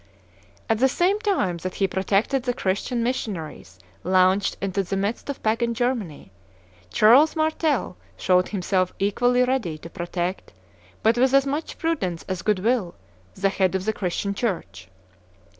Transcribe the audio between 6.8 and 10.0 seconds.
Charles Martel showed himself equally ready to